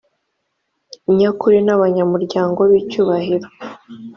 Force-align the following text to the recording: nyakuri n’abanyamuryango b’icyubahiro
nyakuri 1.17 1.57
n’abanyamuryango 1.67 2.59
b’icyubahiro 2.71 3.47